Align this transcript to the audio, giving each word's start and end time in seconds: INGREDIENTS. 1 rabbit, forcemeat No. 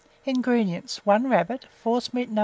INGREDIENTS. 0.25 1.05
1 1.05 1.27
rabbit, 1.29 1.67
forcemeat 1.83 2.29
No. 2.31 2.39